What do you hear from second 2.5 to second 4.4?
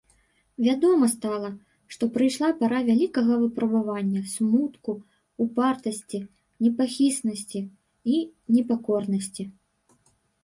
пара вялікага выпрабавання,